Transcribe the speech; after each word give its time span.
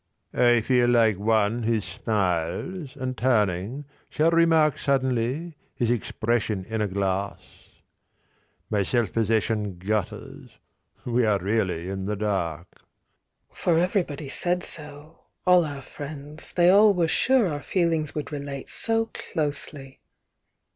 I 0.33 0.61
feel 0.61 0.89
like 0.89 1.19
one 1.19 1.61
who 1.61 1.79
smiles, 1.79 2.95
and 2.95 3.15
turning 3.15 3.85
shall 4.09 4.31
remark 4.31 4.79
Suddenly, 4.79 5.57
his 5.75 5.91
expression 5.91 6.65
in 6.67 6.81
a 6.81 6.87
glass. 6.87 7.39
My 8.71 8.81
self 8.81 9.13
possession 9.13 9.77
gutters; 9.77 10.57
we 11.05 11.23
are 11.23 11.37
really 11.37 11.87
in 11.87 12.05
the 12.05 12.15
dark. 12.15 12.81
"For 13.51 13.77
everybody 13.77 14.27
said 14.27 14.63
so, 14.63 15.19
all 15.45 15.65
our 15.65 15.83
friends, 15.83 16.51
They 16.51 16.69
all 16.71 16.95
were 16.95 17.07
sure 17.07 17.47
our 17.47 17.61
feelings 17.61 18.15
would 18.15 18.31
relate 18.31 18.69
So 18.69 19.05
closely! 19.13 19.99